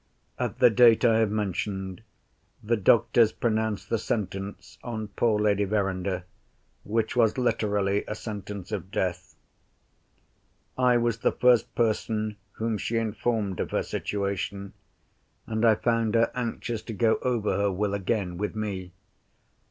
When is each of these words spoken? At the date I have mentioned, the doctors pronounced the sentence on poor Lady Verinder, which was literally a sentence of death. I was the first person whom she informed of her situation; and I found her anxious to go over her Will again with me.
At 0.39 0.57
the 0.57 0.71
date 0.71 1.05
I 1.05 1.19
have 1.19 1.29
mentioned, 1.29 2.01
the 2.63 2.75
doctors 2.75 3.31
pronounced 3.31 3.91
the 3.91 3.99
sentence 3.99 4.79
on 4.83 5.09
poor 5.09 5.39
Lady 5.39 5.63
Verinder, 5.63 6.23
which 6.83 7.15
was 7.15 7.37
literally 7.37 8.03
a 8.07 8.15
sentence 8.15 8.71
of 8.71 8.89
death. 8.89 9.35
I 10.75 10.97
was 10.97 11.19
the 11.19 11.31
first 11.31 11.75
person 11.75 12.37
whom 12.53 12.79
she 12.79 12.97
informed 12.97 13.59
of 13.59 13.69
her 13.69 13.83
situation; 13.83 14.73
and 15.45 15.63
I 15.63 15.75
found 15.75 16.15
her 16.15 16.31
anxious 16.33 16.81
to 16.81 16.93
go 16.93 17.19
over 17.21 17.55
her 17.57 17.71
Will 17.71 17.93
again 17.93 18.39
with 18.39 18.55
me. 18.55 18.93